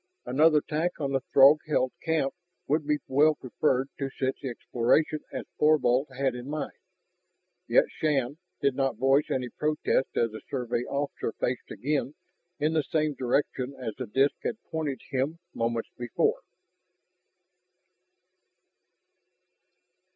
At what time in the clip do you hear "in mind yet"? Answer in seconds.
6.33-7.83